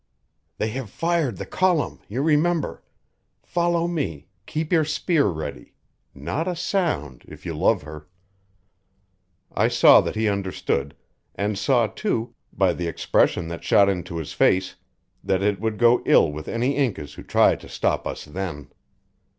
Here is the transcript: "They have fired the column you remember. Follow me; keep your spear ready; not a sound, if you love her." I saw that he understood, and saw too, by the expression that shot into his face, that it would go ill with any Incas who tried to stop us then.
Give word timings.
"They 0.57 0.69
have 0.69 0.89
fired 0.89 1.37
the 1.37 1.45
column 1.45 1.99
you 2.07 2.23
remember. 2.23 2.81
Follow 3.43 3.87
me; 3.87 4.29
keep 4.47 4.71
your 4.73 4.83
spear 4.83 5.27
ready; 5.27 5.73
not 6.15 6.47
a 6.47 6.55
sound, 6.55 7.23
if 7.27 7.45
you 7.45 7.53
love 7.53 7.83
her." 7.83 8.07
I 9.53 9.67
saw 9.67 10.01
that 10.01 10.15
he 10.15 10.27
understood, 10.27 10.95
and 11.35 11.55
saw 11.55 11.85
too, 11.85 12.33
by 12.51 12.73
the 12.73 12.87
expression 12.87 13.47
that 13.49 13.63
shot 13.63 13.89
into 13.89 14.17
his 14.17 14.33
face, 14.33 14.73
that 15.23 15.43
it 15.43 15.59
would 15.61 15.77
go 15.77 16.01
ill 16.07 16.31
with 16.31 16.47
any 16.47 16.75
Incas 16.77 17.13
who 17.13 17.21
tried 17.21 17.59
to 17.59 17.69
stop 17.69 18.07
us 18.07 18.25
then. 18.25 18.71